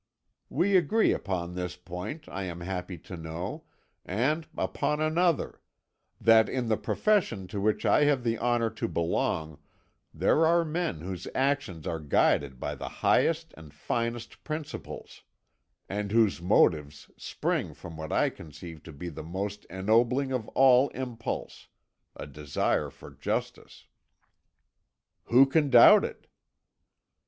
[0.49, 3.65] "We agree upon this point I am happy to know,
[4.03, 5.61] and upon another
[6.19, 9.59] that in the profession to which I have the honour to belong,
[10.11, 15.21] there are men whose actions are guided by the highest and finest principles,
[15.87, 20.89] and whose motives spring from what I conceive to be the most ennobling of all
[20.95, 21.67] impulse,
[22.15, 23.85] a desire for justice."
[25.25, 26.25] "Who can doubt it?"